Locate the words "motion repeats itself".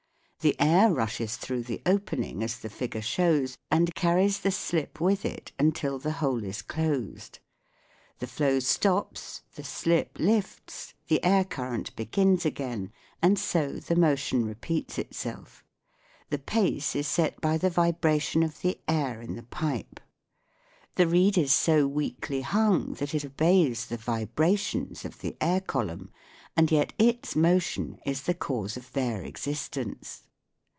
13.95-15.63